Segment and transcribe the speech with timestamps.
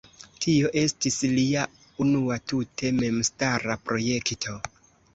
[0.45, 1.67] Tio estis lia
[2.07, 4.61] unua tute memstara projekto.